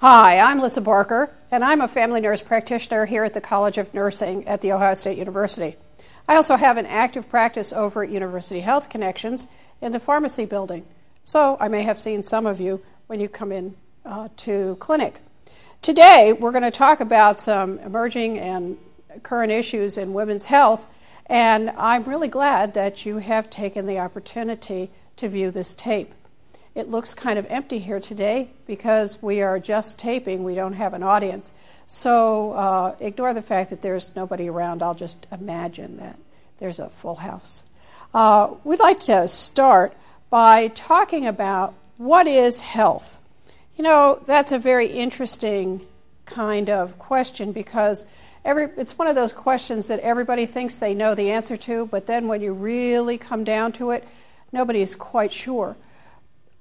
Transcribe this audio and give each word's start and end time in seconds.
Hi, 0.00 0.38
I'm 0.38 0.60
Lisa 0.60 0.82
Barker, 0.82 1.30
and 1.50 1.64
I'm 1.64 1.80
a 1.80 1.88
family 1.88 2.20
nurse 2.20 2.42
practitioner 2.42 3.06
here 3.06 3.24
at 3.24 3.32
the 3.32 3.40
College 3.40 3.78
of 3.78 3.94
Nursing 3.94 4.46
at 4.46 4.60
The 4.60 4.72
Ohio 4.72 4.92
State 4.92 5.16
University. 5.16 5.74
I 6.28 6.36
also 6.36 6.56
have 6.56 6.76
an 6.76 6.84
active 6.84 7.30
practice 7.30 7.72
over 7.72 8.02
at 8.02 8.10
University 8.10 8.60
Health 8.60 8.90
Connections 8.90 9.48
in 9.80 9.92
the 9.92 9.98
pharmacy 9.98 10.44
building, 10.44 10.84
so 11.24 11.56
I 11.58 11.68
may 11.68 11.82
have 11.84 11.98
seen 11.98 12.22
some 12.22 12.44
of 12.44 12.60
you 12.60 12.82
when 13.06 13.20
you 13.20 13.30
come 13.30 13.50
in 13.50 13.74
uh, 14.04 14.28
to 14.36 14.76
clinic. 14.80 15.20
Today, 15.80 16.34
we're 16.34 16.52
going 16.52 16.62
to 16.62 16.70
talk 16.70 17.00
about 17.00 17.40
some 17.40 17.78
emerging 17.78 18.38
and 18.38 18.76
current 19.22 19.50
issues 19.50 19.96
in 19.96 20.12
women's 20.12 20.44
health, 20.44 20.86
and 21.24 21.70
I'm 21.70 22.04
really 22.04 22.28
glad 22.28 22.74
that 22.74 23.06
you 23.06 23.16
have 23.16 23.48
taken 23.48 23.86
the 23.86 23.98
opportunity 23.98 24.90
to 25.16 25.30
view 25.30 25.50
this 25.50 25.74
tape. 25.74 26.12
It 26.76 26.90
looks 26.90 27.14
kind 27.14 27.38
of 27.38 27.46
empty 27.48 27.78
here 27.78 28.00
today 28.00 28.50
because 28.66 29.22
we 29.22 29.40
are 29.40 29.58
just 29.58 29.98
taping, 29.98 30.44
we 30.44 30.54
don't 30.54 30.74
have 30.74 30.92
an 30.92 31.02
audience. 31.02 31.54
So 31.86 32.52
uh, 32.52 32.96
ignore 33.00 33.32
the 33.32 33.40
fact 33.40 33.70
that 33.70 33.80
there's 33.80 34.14
nobody 34.14 34.50
around. 34.50 34.82
I'll 34.82 34.94
just 34.94 35.26
imagine 35.32 35.96
that 35.96 36.18
there's 36.58 36.78
a 36.78 36.90
full 36.90 37.14
house. 37.14 37.64
Uh, 38.12 38.56
we'd 38.62 38.78
like 38.78 39.00
to 39.00 39.26
start 39.26 39.94
by 40.28 40.68
talking 40.68 41.26
about 41.26 41.72
what 41.96 42.26
is 42.26 42.60
health. 42.60 43.18
You 43.78 43.84
know, 43.84 44.22
that's 44.26 44.52
a 44.52 44.58
very 44.58 44.88
interesting 44.88 45.80
kind 46.26 46.68
of 46.68 46.98
question 46.98 47.52
because 47.52 48.04
every, 48.44 48.64
it's 48.76 48.98
one 48.98 49.08
of 49.08 49.14
those 49.14 49.32
questions 49.32 49.88
that 49.88 50.00
everybody 50.00 50.44
thinks 50.44 50.76
they 50.76 50.92
know 50.92 51.14
the 51.14 51.30
answer 51.30 51.56
to, 51.56 51.86
but 51.86 52.06
then 52.06 52.28
when 52.28 52.42
you 52.42 52.52
really 52.52 53.16
come 53.16 53.44
down 53.44 53.72
to 53.72 53.92
it, 53.92 54.06
nobody's 54.52 54.94
quite 54.94 55.32
sure. 55.32 55.74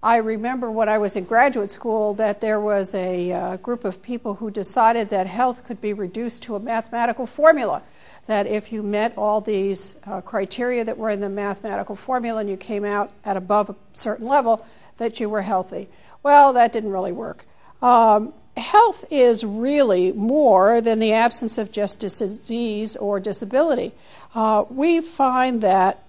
I 0.05 0.17
remember 0.17 0.69
when 0.69 0.87
I 0.87 0.99
was 0.99 1.15
in 1.15 1.23
graduate 1.23 1.71
school 1.71 2.13
that 2.13 2.39
there 2.39 2.59
was 2.59 2.93
a 2.93 3.31
uh, 3.31 3.57
group 3.57 3.85
of 3.85 4.03
people 4.03 4.35
who 4.35 4.51
decided 4.51 5.09
that 5.09 5.25
health 5.25 5.65
could 5.65 5.81
be 5.81 5.93
reduced 5.93 6.43
to 6.43 6.55
a 6.55 6.59
mathematical 6.59 7.25
formula. 7.25 7.81
That 8.27 8.45
if 8.45 8.71
you 8.71 8.83
met 8.83 9.17
all 9.17 9.41
these 9.41 9.95
uh, 10.05 10.21
criteria 10.21 10.83
that 10.83 10.99
were 10.99 11.09
in 11.09 11.21
the 11.21 11.29
mathematical 11.29 11.95
formula 11.95 12.41
and 12.41 12.49
you 12.51 12.55
came 12.55 12.85
out 12.85 13.13
at 13.23 13.35
above 13.35 13.71
a 13.71 13.75
certain 13.93 14.27
level, 14.27 14.63
that 14.97 15.19
you 15.19 15.27
were 15.27 15.41
healthy. 15.41 15.87
Well, 16.21 16.53
that 16.53 16.71
didn't 16.71 16.91
really 16.91 17.11
work. 17.11 17.47
Um, 17.81 18.31
health 18.55 19.05
is 19.09 19.43
really 19.43 20.11
more 20.11 20.81
than 20.81 20.99
the 20.99 21.13
absence 21.13 21.57
of 21.57 21.71
just 21.71 21.99
disease 21.99 22.95
or 22.95 23.19
disability. 23.19 23.91
Uh, 24.35 24.65
we 24.69 25.01
find 25.01 25.61
that 25.61 26.04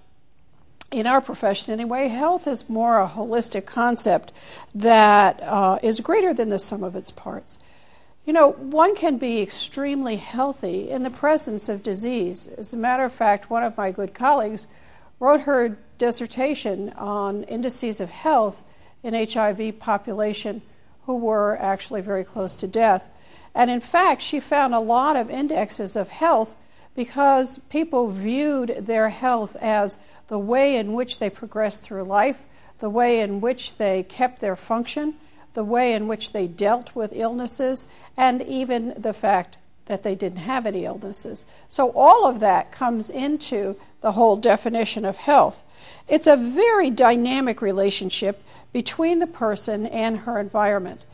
in 0.91 1.07
our 1.07 1.21
profession 1.21 1.73
anyway, 1.73 2.09
health 2.09 2.47
is 2.47 2.69
more 2.69 3.01
a 3.01 3.09
holistic 3.09 3.67
concept 3.67 4.33
that 4.75 5.43
uh, 5.43 5.79
is 5.83 6.01
greater 6.01 6.33
than 6.33 6.51
the 6.51 6.59
sum 6.59 6.85
of 6.85 6.95
its 6.95 7.11
parts. 7.11 7.59
You 8.25 8.33
know, 8.33 8.53
one 8.53 8.97
can 8.97 9.19
be 9.19 9.41
extremely 9.41 10.17
healthy 10.17 10.91
in 10.91 11.03
the 11.03 11.11
presence 11.11 11.69
of 11.69 11.83
disease. 11.83 12.49
As 12.49 12.73
a 12.73 12.77
matter 12.77 13.05
of 13.05 13.13
fact, 13.13 13.51
one 13.51 13.63
of 13.63 13.77
my 13.77 13.91
good 13.91 14.15
colleagues 14.15 14.67
wrote 15.21 15.43
her 15.43 15.79
dissertation 15.99 16.91
on 16.91 17.45
indices 17.45 18.01
of 18.01 18.11
health 18.11 18.65
in 19.03 19.15
HIV 19.15 19.79
population 19.79 20.63
who 21.07 21.17
were 21.17 21.57
actually 21.61 22.01
very 22.01 22.25
close 22.25 22.55
to 22.57 22.67
death. 22.67 23.09
And 23.55 23.71
in 23.71 23.81
fact, 23.81 24.23
she 24.23 24.41
found 24.41 24.75
a 24.75 24.81
lot 24.81 25.17
of 25.17 25.31
indexes 25.31 25.97
of 25.97 26.11
health 26.11 26.57
because 26.97 27.59
people 27.69 28.11
viewed 28.11 28.71
their 28.81 29.11
health 29.11 29.55
as 29.61 29.99
the 30.29 30.39
way 30.39 30.77
in 30.77 30.95
which 30.95 31.19
they 31.19 31.31
progressed 31.31 31.83
through 31.83 32.03
life, 32.03 32.41
the 32.79 32.91
way 32.91 33.21
in 33.21 33.41
which 33.41 33.77
they 33.77 34.03
kept 34.03 34.41
their 34.41 34.57
function, 34.57 35.15
the 35.55 35.65
way 35.65 35.93
in 35.93 36.09
which 36.09 36.33
they 36.33 36.49
dealt 36.49 36.95
with 36.95 37.13
illnesses, 37.15 37.87
and 38.17 38.43
even 38.43 38.95
the 38.97 39.13
fact 39.13 39.59
that 39.87 40.03
they 40.03 40.15
didn't 40.15 40.39
have 40.39 40.67
any 40.67 40.85
illnesses. 40.85 41.47
So, 41.69 41.91
all 41.91 42.27
of 42.27 42.41
that 42.41 42.73
comes 42.73 43.09
into 43.09 43.77
the 44.01 44.13
whole 44.13 44.37
definition 44.37 45.05
of 45.05 45.17
health. 45.17 45.63
It's 46.09 46.27
a 46.27 46.37
very 46.37 46.91
dynamic 46.91 47.63
relationship 47.63 48.43
between 48.73 49.21
the 49.21 49.27
person 49.27 49.87
and 49.87 50.19
her 50.19 50.39
environment. 50.39 51.05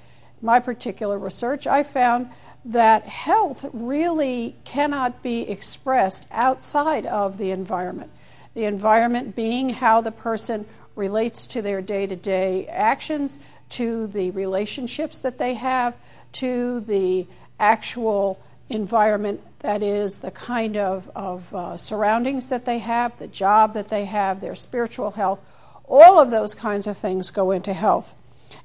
In 0.41 0.47
my 0.47 0.59
particular 0.59 1.19
research, 1.19 1.67
I 1.67 1.83
found 1.83 2.31
that 2.65 3.05
health 3.05 3.65
really 3.73 4.56
cannot 4.65 5.23
be 5.23 5.49
expressed 5.49 6.27
outside 6.31 7.06
of 7.06 7.39
the 7.39 7.50
environment. 7.50 8.11
The 8.55 8.65
environment 8.65 9.34
being 9.34 9.71
how 9.71 10.00
the 10.00 10.12
person 10.12 10.67
relates 10.95 11.47
to 11.49 11.62
their 11.62 11.81
day 11.81 12.06
to 12.06 12.17
day 12.17 12.67
actions, 12.69 13.39
to 13.71 14.06
the 14.06 14.31
relationships 14.31 15.19
that 15.21 15.39
they 15.39 15.55
have, 15.55 15.97
to 16.33 16.81
the 16.81 17.27
actual 17.59 18.41
environment 18.69 19.41
that 19.61 19.83
is 19.83 20.19
the 20.19 20.31
kind 20.31 20.77
of, 20.77 21.11
of 21.15 21.55
uh, 21.55 21.77
surroundings 21.77 22.49
that 22.49 22.65
they 22.65 22.79
have, 22.79 23.19
the 23.19 23.29
job 23.29 23.75
that 23.75 23.89
they 23.89 24.05
have, 24.05 24.41
their 24.41 24.55
spiritual 24.56 25.12
health. 25.12 25.41
All 25.89 26.19
of 26.19 26.31
those 26.31 26.55
kinds 26.55 26.87
of 26.87 26.99
things 26.99 27.31
go 27.31 27.50
into 27.50 27.73
health. 27.73 28.12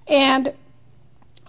And 0.08 0.53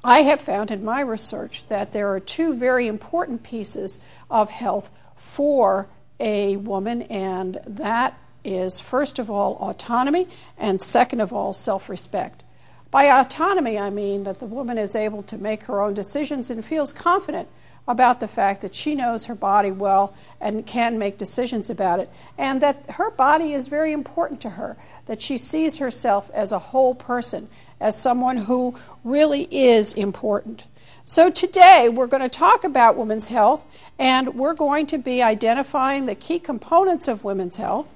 I 0.04 0.22
have 0.22 0.40
found 0.40 0.70
in 0.70 0.84
my 0.84 1.00
research 1.00 1.66
that 1.68 1.92
there 1.92 2.12
are 2.12 2.20
two 2.20 2.54
very 2.54 2.86
important 2.86 3.42
pieces 3.42 3.98
of 4.30 4.50
health 4.50 4.90
for 5.16 5.88
a 6.20 6.56
woman, 6.56 7.02
and 7.02 7.58
that 7.66 8.18
is 8.44 8.80
first 8.80 9.18
of 9.18 9.30
all 9.30 9.56
autonomy, 9.56 10.28
and 10.56 10.80
second 10.80 11.20
of 11.20 11.32
all 11.32 11.52
self 11.52 11.88
respect. 11.88 12.42
By 12.90 13.10
autonomy, 13.20 13.78
I 13.78 13.90
mean 13.90 14.24
that 14.24 14.38
the 14.38 14.46
woman 14.46 14.78
is 14.78 14.96
able 14.96 15.22
to 15.24 15.36
make 15.36 15.64
her 15.64 15.82
own 15.82 15.94
decisions 15.94 16.48
and 16.48 16.64
feels 16.64 16.92
confident 16.92 17.48
about 17.88 18.20
the 18.20 18.28
fact 18.28 18.60
that 18.60 18.74
she 18.74 18.94
knows 18.94 19.24
her 19.24 19.34
body 19.34 19.72
well 19.72 20.14
and 20.40 20.66
can 20.66 20.98
make 20.98 21.18
decisions 21.18 21.70
about 21.70 21.98
it, 21.98 22.08
and 22.36 22.60
that 22.60 22.90
her 22.90 23.10
body 23.10 23.54
is 23.54 23.66
very 23.66 23.92
important 23.92 24.40
to 24.42 24.50
her, 24.50 24.76
that 25.06 25.20
she 25.20 25.38
sees 25.38 25.78
herself 25.78 26.30
as 26.32 26.52
a 26.52 26.58
whole 26.58 26.94
person, 26.94 27.48
as 27.80 28.00
someone 28.00 28.36
who 28.36 28.76
really 29.02 29.44
is 29.50 29.94
important. 29.94 30.62
So, 31.02 31.30
today 31.30 31.88
we're 31.88 32.06
going 32.06 32.22
to 32.22 32.28
talk 32.28 32.64
about 32.64 32.96
women's 32.96 33.28
health, 33.28 33.64
and 33.98 34.34
we're 34.34 34.54
going 34.54 34.86
to 34.88 34.98
be 34.98 35.22
identifying 35.22 36.04
the 36.04 36.14
key 36.14 36.38
components 36.38 37.08
of 37.08 37.24
women's 37.24 37.56
health. 37.56 37.88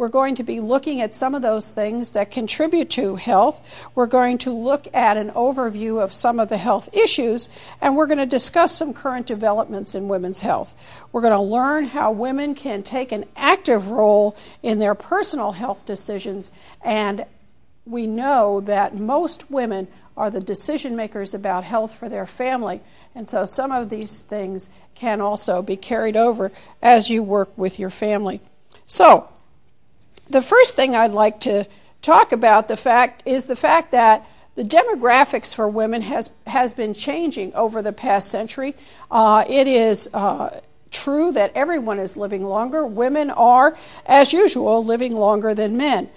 We're 0.00 0.08
going 0.08 0.36
to 0.36 0.42
be 0.42 0.60
looking 0.60 1.02
at 1.02 1.14
some 1.14 1.34
of 1.34 1.42
those 1.42 1.72
things 1.72 2.12
that 2.12 2.30
contribute 2.30 2.88
to 2.92 3.16
health. 3.16 3.60
We're 3.94 4.06
going 4.06 4.38
to 4.38 4.50
look 4.50 4.88
at 4.94 5.18
an 5.18 5.30
overview 5.32 6.02
of 6.02 6.14
some 6.14 6.40
of 6.40 6.48
the 6.48 6.56
health 6.56 6.88
issues, 6.94 7.50
and 7.82 7.94
we're 7.94 8.06
going 8.06 8.16
to 8.16 8.24
discuss 8.24 8.74
some 8.74 8.94
current 8.94 9.26
developments 9.26 9.94
in 9.94 10.08
women's 10.08 10.40
health. 10.40 10.72
We're 11.12 11.20
going 11.20 11.34
to 11.34 11.42
learn 11.42 11.84
how 11.84 12.12
women 12.12 12.54
can 12.54 12.82
take 12.82 13.12
an 13.12 13.26
active 13.36 13.88
role 13.88 14.38
in 14.62 14.78
their 14.78 14.94
personal 14.94 15.52
health 15.52 15.84
decisions, 15.84 16.50
and 16.80 17.26
we 17.84 18.06
know 18.06 18.62
that 18.62 18.96
most 18.96 19.50
women 19.50 19.86
are 20.16 20.30
the 20.30 20.40
decision 20.40 20.96
makers 20.96 21.34
about 21.34 21.62
health 21.62 21.92
for 21.92 22.08
their 22.08 22.24
family. 22.24 22.80
And 23.14 23.28
so 23.28 23.44
some 23.44 23.70
of 23.70 23.90
these 23.90 24.22
things 24.22 24.70
can 24.94 25.20
also 25.20 25.60
be 25.60 25.76
carried 25.76 26.16
over 26.16 26.52
as 26.80 27.10
you 27.10 27.22
work 27.22 27.50
with 27.58 27.78
your 27.78 27.90
family. 27.90 28.40
So, 28.86 29.30
the 30.30 30.42
first 30.42 30.76
thing 30.76 30.94
I'd 30.94 31.10
like 31.10 31.40
to 31.40 31.66
talk 32.02 32.32
about 32.32 32.68
the 32.68 32.76
fact 32.76 33.22
is 33.26 33.46
the 33.46 33.56
fact 33.56 33.90
that 33.92 34.26
the 34.54 34.62
demographics 34.62 35.54
for 35.54 35.68
women 35.68 36.02
has 36.02 36.30
has 36.46 36.72
been 36.72 36.94
changing 36.94 37.54
over 37.54 37.82
the 37.82 37.92
past 37.92 38.28
century. 38.28 38.74
Uh, 39.10 39.44
it 39.48 39.66
is 39.66 40.08
uh, 40.12 40.60
true 40.90 41.32
that 41.32 41.52
everyone 41.54 41.98
is 41.98 42.16
living 42.16 42.44
longer. 42.44 42.86
Women 42.86 43.30
are, 43.30 43.76
as 44.06 44.32
usual, 44.32 44.84
living 44.84 45.12
longer 45.12 45.54
than 45.54 45.76
men. 45.76 46.10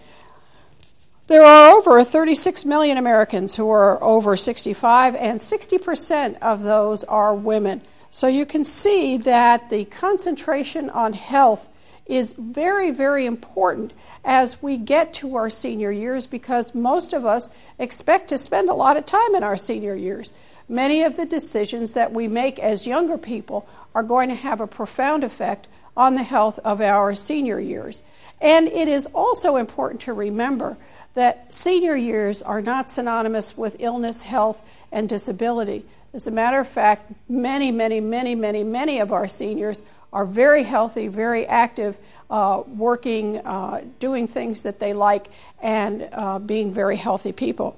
There 1.27 1.43
are 1.43 1.77
over 1.77 2.03
36 2.03 2.65
million 2.65 2.97
Americans 2.97 3.55
who 3.55 3.69
are 3.69 4.03
over 4.03 4.35
65, 4.35 5.15
and 5.15 5.39
60% 5.39 6.37
of 6.41 6.63
those 6.63 7.03
are 7.05 7.33
women. 7.33 7.81
So 8.11 8.27
you 8.27 8.45
can 8.45 8.65
see 8.65 9.17
that 9.17 9.69
the 9.69 9.85
concentration 9.85 10.89
on 10.89 11.13
health 11.13 11.67
is 12.05 12.33
very, 12.33 12.91
very 12.91 13.25
important 13.25 13.93
as 14.25 14.61
we 14.61 14.77
get 14.77 15.13
to 15.13 15.35
our 15.35 15.49
senior 15.49 15.91
years 15.91 16.27
because 16.27 16.75
most 16.75 17.13
of 17.13 17.25
us 17.25 17.49
expect 17.79 18.29
to 18.29 18.37
spend 18.37 18.69
a 18.69 18.73
lot 18.73 18.97
of 18.97 19.05
time 19.05 19.35
in 19.35 19.43
our 19.43 19.57
senior 19.57 19.95
years. 19.95 20.33
Many 20.67 21.03
of 21.03 21.17
the 21.17 21.25
decisions 21.25 21.93
that 21.93 22.13
we 22.13 22.27
make 22.27 22.59
as 22.59 22.87
younger 22.87 23.17
people 23.17 23.67
are 23.95 24.03
going 24.03 24.29
to 24.29 24.35
have 24.35 24.61
a 24.61 24.67
profound 24.67 25.23
effect 25.23 25.67
on 25.95 26.15
the 26.15 26.23
health 26.23 26.59
of 26.63 26.81
our 26.81 27.13
senior 27.13 27.59
years. 27.59 28.01
And 28.41 28.67
it 28.67 28.87
is 28.87 29.05
also 29.07 29.57
important 29.57 30.01
to 30.01 30.13
remember 30.13 30.77
that 31.13 31.53
senior 31.53 31.95
years 31.95 32.41
are 32.41 32.61
not 32.61 32.89
synonymous 32.89 33.55
with 33.57 33.77
illness, 33.79 34.21
health, 34.21 34.67
and 34.91 35.07
disability. 35.07 35.85
As 36.13 36.27
a 36.27 36.31
matter 36.31 36.59
of 36.59 36.67
fact, 36.67 37.11
many, 37.29 37.71
many, 37.71 37.99
many, 37.99 38.35
many, 38.35 38.63
many 38.63 38.99
of 38.99 39.11
our 39.11 39.27
seniors 39.27 39.83
are 40.13 40.25
very 40.25 40.63
healthy, 40.63 41.07
very 41.07 41.45
active, 41.45 41.97
uh, 42.29 42.63
working, 42.67 43.39
uh, 43.39 43.83
doing 43.99 44.27
things 44.27 44.63
that 44.63 44.79
they 44.79 44.93
like, 44.93 45.27
and 45.61 46.07
uh, 46.13 46.39
being 46.39 46.71
very 46.71 46.95
healthy 46.95 47.31
people. 47.31 47.77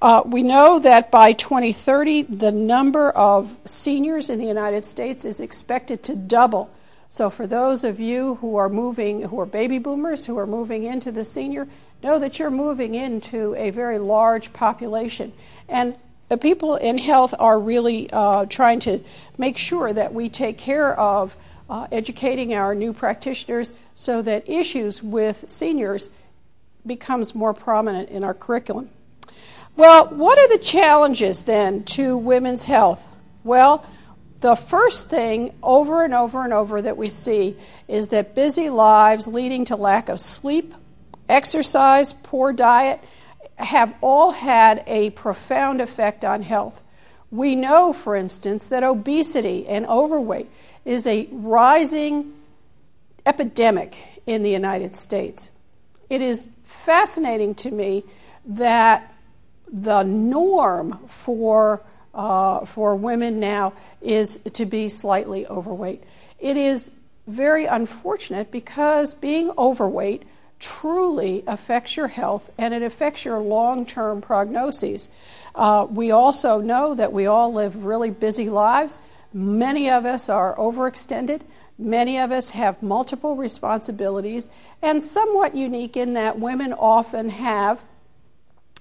Uh, 0.00 0.22
we 0.24 0.42
know 0.42 0.78
that 0.78 1.10
by 1.10 1.32
2030, 1.32 2.22
the 2.22 2.52
number 2.52 3.10
of 3.10 3.56
seniors 3.64 4.30
in 4.30 4.38
the 4.38 4.46
United 4.46 4.84
States 4.84 5.24
is 5.24 5.40
expected 5.40 6.02
to 6.04 6.16
double. 6.16 6.70
So, 7.08 7.30
for 7.30 7.46
those 7.46 7.84
of 7.84 8.00
you 8.00 8.36
who 8.36 8.56
are 8.56 8.68
moving, 8.68 9.22
who 9.22 9.38
are 9.40 9.46
baby 9.46 9.78
boomers, 9.78 10.26
who 10.26 10.38
are 10.38 10.46
moving 10.46 10.84
into 10.84 11.12
the 11.12 11.24
senior, 11.24 11.68
know 12.02 12.18
that 12.18 12.38
you're 12.38 12.50
moving 12.50 12.94
into 12.94 13.54
a 13.54 13.70
very 13.70 13.98
large 13.98 14.52
population. 14.52 15.32
And 15.68 15.96
the 16.28 16.38
people 16.38 16.76
in 16.76 16.98
health 16.98 17.34
are 17.38 17.58
really 17.58 18.10
uh, 18.10 18.46
trying 18.46 18.80
to 18.80 19.00
make 19.38 19.56
sure 19.56 19.92
that 19.92 20.12
we 20.12 20.28
take 20.28 20.58
care 20.58 20.98
of 20.98 21.36
uh, 21.68 21.86
educating 21.90 22.54
our 22.54 22.74
new 22.74 22.92
practitioners 22.92 23.72
so 23.94 24.22
that 24.22 24.48
issues 24.48 25.02
with 25.02 25.48
seniors 25.48 26.10
becomes 26.86 27.34
more 27.34 27.54
prominent 27.54 28.10
in 28.10 28.24
our 28.24 28.34
curriculum. 28.34 28.90
Well, 29.76 30.06
what 30.08 30.38
are 30.38 30.48
the 30.48 30.62
challenges 30.62 31.44
then 31.44 31.84
to 31.84 32.16
women's 32.16 32.64
health? 32.64 33.04
Well, 33.42 33.84
the 34.40 34.54
first 34.54 35.08
thing 35.08 35.54
over 35.62 36.04
and 36.04 36.14
over 36.14 36.44
and 36.44 36.52
over 36.52 36.82
that 36.82 36.96
we 36.96 37.08
see 37.08 37.56
is 37.88 38.08
that 38.08 38.34
busy 38.34 38.68
lives 38.68 39.26
leading 39.26 39.64
to 39.66 39.76
lack 39.76 40.08
of 40.08 40.20
sleep, 40.20 40.74
exercise, 41.28 42.12
poor 42.12 42.52
diet 42.52 43.00
have 43.56 43.94
all 44.00 44.32
had 44.32 44.84
a 44.86 45.10
profound 45.10 45.80
effect 45.80 46.24
on 46.24 46.42
health. 46.42 46.82
We 47.30 47.56
know, 47.56 47.92
for 47.92 48.14
instance, 48.14 48.68
that 48.68 48.82
obesity 48.82 49.66
and 49.66 49.86
overweight 49.86 50.50
is 50.84 51.06
a 51.06 51.28
rising 51.30 52.32
epidemic 53.26 53.96
in 54.26 54.42
the 54.42 54.50
United 54.50 54.94
States. 54.94 55.50
It 56.10 56.20
is 56.20 56.48
fascinating 56.64 57.54
to 57.56 57.70
me 57.70 58.04
that 58.46 59.14
the 59.68 60.02
norm 60.02 60.98
for, 61.08 61.82
uh, 62.14 62.64
for 62.66 62.94
women 62.94 63.40
now 63.40 63.72
is 64.02 64.38
to 64.52 64.66
be 64.66 64.88
slightly 64.88 65.46
overweight. 65.46 66.02
It 66.38 66.56
is 66.56 66.90
very 67.26 67.64
unfortunate 67.64 68.50
because 68.50 69.14
being 69.14 69.50
overweight 69.56 70.24
truly 70.60 71.42
affects 71.46 71.96
your 71.96 72.08
health 72.08 72.50
and 72.58 72.72
it 72.74 72.82
affects 72.82 73.24
your 73.24 73.38
long 73.38 73.86
term 73.86 74.20
prognoses. 74.20 75.08
Uh, 75.54 75.86
we 75.88 76.10
also 76.10 76.60
know 76.60 76.94
that 76.94 77.12
we 77.12 77.26
all 77.26 77.52
live 77.52 77.84
really 77.84 78.10
busy 78.10 78.50
lives. 78.50 79.00
Many 79.34 79.90
of 79.90 80.06
us 80.06 80.28
are 80.28 80.54
overextended. 80.56 81.42
Many 81.76 82.20
of 82.20 82.30
us 82.30 82.50
have 82.50 82.82
multiple 82.84 83.34
responsibilities, 83.34 84.48
and 84.80 85.02
somewhat 85.02 85.56
unique 85.56 85.96
in 85.96 86.14
that 86.14 86.38
women 86.38 86.72
often 86.72 87.30
have 87.30 87.82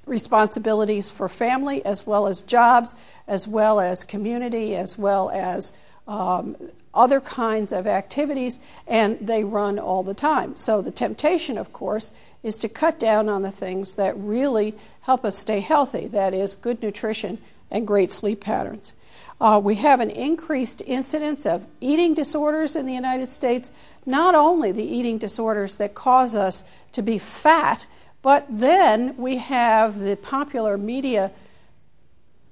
responsibilities 0.06 1.10
for 1.10 1.28
family 1.28 1.84
as 1.86 2.06
well 2.06 2.28
as 2.28 2.42
jobs, 2.44 2.94
as 3.28 3.48
well 3.48 3.80
as 3.80 4.04
community, 4.04 4.76
as 4.76 4.96
well 4.96 5.32
as 5.32 5.74
um, 6.08 6.56
other 6.94 7.20
kinds 7.20 7.72
of 7.72 7.88
activities, 7.88 8.60
and 8.86 9.18
they 9.20 9.44
run 9.44 9.80
all 9.80 10.04
the 10.04 10.14
time. 10.14 10.56
So 10.56 10.82
the 10.82 10.92
temptation, 10.92 11.58
of 11.58 11.74
course, 11.74 12.12
is 12.44 12.60
to 12.60 12.70
cut 12.70 13.00
down 13.00 13.28
on 13.28 13.42
the 13.42 13.50
things 13.50 13.96
that 13.96 14.16
really 14.18 14.76
help 15.02 15.26
us 15.26 15.38
stay 15.38 15.62
healthy 15.62 16.08
that 16.08 16.34
is, 16.34 16.56
good 16.56 16.84
nutrition 16.84 17.40
and 17.72 17.88
great 17.88 18.14
sleep 18.14 18.42
patterns. 18.42 18.94
Uh, 19.42 19.60
we 19.64 19.76
have 19.76 20.00
an 20.00 20.10
increased 20.10 20.82
incidence 20.86 21.46
of 21.46 21.66
eating 21.82 22.14
disorders 22.14 22.76
in 22.76 22.86
the 22.86 22.94
United 22.94 23.28
States, 23.28 23.72
not 24.06 24.36
only 24.36 24.72
the 24.72 24.84
eating 24.84 25.18
disorders 25.18 25.78
that 25.78 25.96
cause 25.96 26.36
us 26.36 26.64
to 26.92 27.02
be 27.02 27.18
fat, 27.18 27.88
but 28.22 28.46
then 28.50 29.18
we 29.18 29.38
have 29.38 30.00
the 30.00 30.16
popular 30.16 30.78
media 30.78 31.32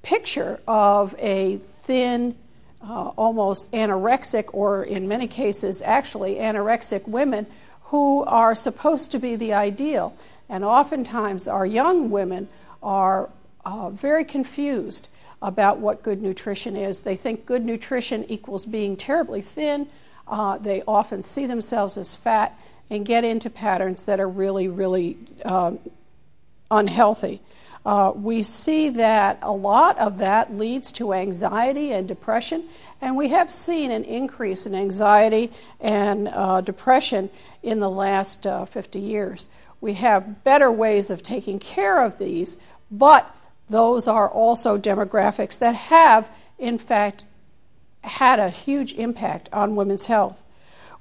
picture 0.01 0.59
of 0.67 1.15
a 1.19 1.57
thin, 1.57 2.35
uh, 2.83 3.11
almost 3.15 3.71
anorexic, 3.71 4.49
or 4.53 4.83
in 4.83 5.07
many 5.07 5.27
cases, 5.27 5.81
actually 5.81 6.35
anorexic 6.35 7.07
women 7.07 7.45
who 7.85 8.23
are 8.23 8.55
supposed 8.55 9.11
to 9.11 9.19
be 9.19 9.35
the 9.35 9.53
ideal. 9.53 10.15
And 10.49 10.65
oftentimes, 10.65 11.47
our 11.47 11.65
young 11.65 12.09
women 12.09 12.49
are 12.81 13.29
uh, 13.63 13.91
very 13.91 14.25
confused 14.25 15.07
about 15.41 15.79
what 15.79 16.03
good 16.03 16.21
nutrition 16.21 16.75
is. 16.75 17.01
They 17.01 17.15
think 17.15 17.45
good 17.45 17.65
nutrition 17.65 18.25
equals 18.29 18.65
being 18.65 18.95
terribly 18.95 19.41
thin. 19.41 19.87
Uh, 20.27 20.57
they 20.57 20.83
often 20.87 21.23
see 21.23 21.45
themselves 21.45 21.97
as 21.97 22.15
fat 22.15 22.57
and 22.89 23.05
get 23.05 23.23
into 23.23 23.49
patterns 23.49 24.05
that 24.05 24.19
are 24.19 24.29
really, 24.29 24.67
really 24.67 25.17
uh, 25.43 25.73
unhealthy. 26.69 27.41
Uh, 27.83 28.11
we 28.15 28.43
see 28.43 28.89
that 28.89 29.39
a 29.41 29.51
lot 29.51 29.97
of 29.97 30.19
that 30.19 30.53
leads 30.53 30.91
to 30.91 31.13
anxiety 31.13 31.91
and 31.91 32.07
depression, 32.07 32.63
and 33.01 33.17
we 33.17 33.29
have 33.29 33.51
seen 33.51 33.89
an 33.89 34.03
increase 34.03 34.67
in 34.67 34.75
anxiety 34.75 35.51
and 35.79 36.27
uh, 36.27 36.61
depression 36.61 37.29
in 37.63 37.79
the 37.79 37.89
last 37.89 38.45
uh, 38.45 38.65
50 38.65 38.99
years. 38.99 39.49
We 39.79 39.93
have 39.93 40.43
better 40.43 40.71
ways 40.71 41.09
of 41.09 41.23
taking 41.23 41.57
care 41.57 42.03
of 42.03 42.19
these, 42.19 42.55
but 42.91 43.35
those 43.71 44.07
are 44.07 44.29
also 44.29 44.77
demographics 44.77 45.59
that 45.59 45.75
have, 45.75 46.29
in 46.59 46.77
fact, 46.77 47.23
had 48.03 48.39
a 48.39 48.49
huge 48.49 48.93
impact 48.93 49.49
on 49.53 49.75
women's 49.75 50.07
health. 50.07 50.43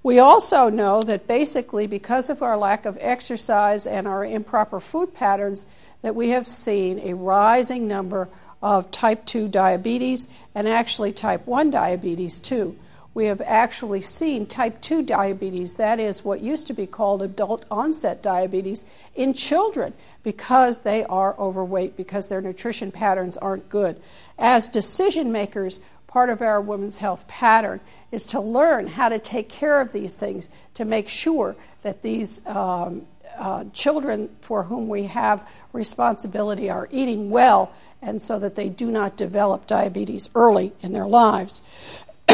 We 0.02 0.18
also 0.18 0.70
know 0.70 1.02
that 1.02 1.26
basically, 1.26 1.86
because 1.86 2.30
of 2.30 2.42
our 2.42 2.56
lack 2.56 2.86
of 2.86 2.96
exercise 3.00 3.86
and 3.86 4.08
our 4.08 4.24
improper 4.24 4.80
food 4.80 5.12
patterns, 5.12 5.66
that 6.02 6.14
we 6.14 6.30
have 6.30 6.48
seen 6.48 6.98
a 7.00 7.14
rising 7.14 7.86
number 7.86 8.28
of 8.62 8.90
type 8.90 9.26
2 9.26 9.48
diabetes 9.48 10.28
and 10.54 10.66
actually 10.66 11.12
type 11.12 11.46
1 11.46 11.70
diabetes 11.70 12.40
too. 12.40 12.76
We 13.12 13.24
have 13.24 13.40
actually 13.40 14.02
seen 14.02 14.46
type 14.46 14.80
2 14.80 15.02
diabetes, 15.02 15.74
that 15.74 15.98
is 15.98 16.24
what 16.24 16.40
used 16.40 16.68
to 16.68 16.72
be 16.72 16.86
called 16.86 17.22
adult 17.22 17.64
onset 17.70 18.22
diabetes, 18.22 18.84
in 19.16 19.34
children 19.34 19.94
because 20.22 20.80
they 20.80 21.04
are 21.04 21.36
overweight, 21.38 21.96
because 21.96 22.28
their 22.28 22.40
nutrition 22.40 22.92
patterns 22.92 23.36
aren't 23.36 23.68
good. 23.68 24.00
As 24.38 24.68
decision 24.68 25.32
makers, 25.32 25.80
part 26.06 26.30
of 26.30 26.40
our 26.40 26.60
women's 26.60 26.98
health 26.98 27.26
pattern 27.26 27.80
is 28.12 28.26
to 28.26 28.40
learn 28.40 28.86
how 28.86 29.08
to 29.08 29.18
take 29.18 29.48
care 29.48 29.80
of 29.80 29.92
these 29.92 30.14
things 30.14 30.48
to 30.74 30.84
make 30.84 31.08
sure 31.08 31.56
that 31.82 32.02
these 32.02 32.46
um, 32.46 33.06
uh, 33.36 33.64
children 33.72 34.28
for 34.40 34.64
whom 34.64 34.88
we 34.88 35.04
have 35.04 35.48
responsibility 35.72 36.68
are 36.68 36.88
eating 36.90 37.30
well 37.30 37.72
and 38.02 38.20
so 38.20 38.38
that 38.38 38.54
they 38.54 38.68
do 38.68 38.90
not 38.90 39.16
develop 39.16 39.66
diabetes 39.66 40.28
early 40.34 40.72
in 40.82 40.92
their 40.92 41.06
lives. 41.06 41.62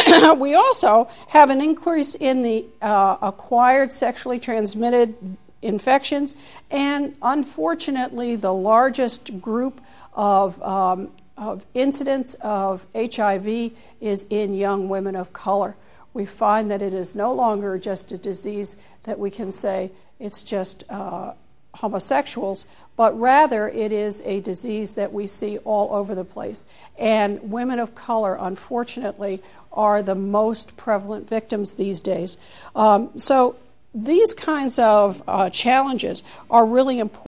we 0.39 0.55
also 0.55 1.09
have 1.29 1.51
an 1.51 1.61
increase 1.61 2.15
in 2.15 2.43
the 2.43 2.67
uh, 2.83 3.17
acquired 3.23 3.93
sexually 3.93 4.39
transmitted 4.39 5.15
infections, 5.63 6.37
and 6.71 7.17
unfortunately, 7.23 8.37
the 8.37 8.53
largest 8.53 9.41
group 9.41 9.81
of, 10.13 10.61
um, 10.63 11.11
of 11.37 11.65
incidents 11.75 12.35
of 12.41 12.87
HIV 12.95 13.73
is 14.01 14.27
in 14.31 14.55
young 14.55 14.89
women 14.89 15.17
of 15.17 15.33
color. 15.33 15.77
We 16.15 16.25
find 16.25 16.71
that 16.71 16.81
it 16.81 16.95
is 16.95 17.15
no 17.15 17.33
longer 17.33 17.79
just 17.79 18.13
a 18.13 18.19
disease 18.19 18.77
that 19.03 19.19
we 19.19 19.31
can 19.31 19.53
say 19.53 19.91
it's 20.19 20.43
just 20.43 20.85
uh, 20.89 21.35
homosexuals, 21.75 22.67
but 22.97 23.19
rather 23.19 23.69
it 23.69 23.93
is 23.93 24.23
a 24.23 24.41
disease 24.41 24.95
that 24.95 25.13
we 25.13 25.27
see 25.27 25.59
all 25.59 25.95
over 25.95 26.15
the 26.15 26.25
place. 26.25 26.65
And 26.99 27.51
women 27.51 27.79
of 27.79 27.95
color, 27.95 28.37
unfortunately, 28.41 29.43
are 29.77 30.03
the 30.03 30.15
most 30.15 30.77
prevalent 30.77 31.29
victims 31.29 31.75
these 31.75 32.01
days. 32.01 32.39
Um, 32.75 33.11
so 33.17 33.57
these 33.95 34.35
kinds 34.35 34.79
of 34.79 35.23
uh, 35.27 35.51
challenges 35.51 36.23
are 36.51 36.67
really 36.67 36.99
important. 36.99 37.23